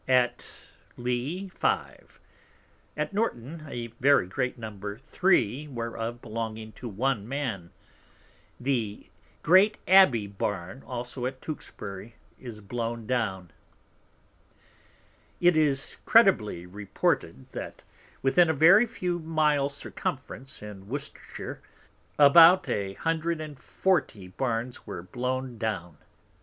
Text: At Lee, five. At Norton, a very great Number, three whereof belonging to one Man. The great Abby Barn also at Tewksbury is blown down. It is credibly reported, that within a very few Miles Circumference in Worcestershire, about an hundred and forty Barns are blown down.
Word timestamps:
At 0.07 0.43
Lee, 0.97 1.49
five. 1.49 2.19
At 2.97 3.13
Norton, 3.13 3.65
a 3.67 3.85
very 3.99 4.25
great 4.25 4.57
Number, 4.57 4.97
three 4.97 5.67
whereof 5.67 6.23
belonging 6.23 6.71
to 6.71 6.89
one 6.89 7.27
Man. 7.29 7.69
The 8.59 9.05
great 9.43 9.77
Abby 9.87 10.25
Barn 10.25 10.81
also 10.87 11.27
at 11.27 11.39
Tewksbury 11.39 12.15
is 12.39 12.61
blown 12.61 13.05
down. 13.05 13.51
It 15.39 15.55
is 15.55 15.97
credibly 16.07 16.65
reported, 16.65 17.45
that 17.51 17.83
within 18.23 18.49
a 18.49 18.55
very 18.55 18.87
few 18.87 19.19
Miles 19.19 19.77
Circumference 19.77 20.63
in 20.63 20.87
Worcestershire, 20.89 21.61
about 22.17 22.67
an 22.67 22.95
hundred 22.95 23.39
and 23.39 23.59
forty 23.59 24.29
Barns 24.29 24.79
are 24.87 25.03
blown 25.03 25.59
down. 25.59 25.97